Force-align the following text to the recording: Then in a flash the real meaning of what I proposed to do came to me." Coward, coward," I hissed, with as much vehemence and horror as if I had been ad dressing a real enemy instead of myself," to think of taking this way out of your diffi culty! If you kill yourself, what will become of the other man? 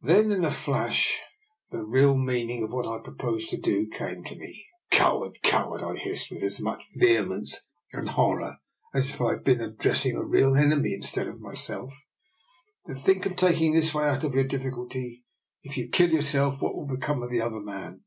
Then 0.00 0.32
in 0.32 0.44
a 0.44 0.50
flash 0.50 1.16
the 1.70 1.84
real 1.84 2.16
meaning 2.16 2.64
of 2.64 2.72
what 2.72 2.88
I 2.88 3.00
proposed 3.04 3.50
to 3.50 3.56
do 3.56 3.86
came 3.86 4.24
to 4.24 4.34
me." 4.34 4.66
Coward, 4.90 5.40
coward," 5.44 5.80
I 5.80 5.94
hissed, 5.94 6.28
with 6.32 6.42
as 6.42 6.58
much 6.58 6.88
vehemence 6.96 7.68
and 7.92 8.08
horror 8.08 8.56
as 8.92 9.10
if 9.10 9.20
I 9.20 9.34
had 9.34 9.44
been 9.44 9.60
ad 9.60 9.78
dressing 9.78 10.16
a 10.16 10.24
real 10.24 10.56
enemy 10.56 10.92
instead 10.92 11.28
of 11.28 11.40
myself," 11.40 11.94
to 12.88 12.94
think 12.94 13.26
of 13.26 13.36
taking 13.36 13.72
this 13.72 13.94
way 13.94 14.08
out 14.08 14.24
of 14.24 14.34
your 14.34 14.42
diffi 14.42 14.72
culty! 14.72 15.22
If 15.62 15.76
you 15.78 15.86
kill 15.88 16.10
yourself, 16.10 16.60
what 16.60 16.74
will 16.74 16.88
become 16.88 17.22
of 17.22 17.30
the 17.30 17.40
other 17.40 17.60
man? 17.60 18.00